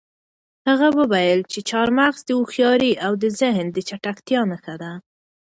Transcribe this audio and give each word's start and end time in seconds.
هغه 0.67 0.87
وویل 0.99 1.39
چې 1.51 1.59
چهارمغز 1.69 2.19
د 2.25 2.29
هوښیارۍ 2.39 2.93
او 3.05 3.11
د 3.23 3.25
ذهن 3.39 3.65
د 3.71 3.77
چټکتیا 3.89 4.41
نښه 4.51 4.75
ده. 4.81 4.91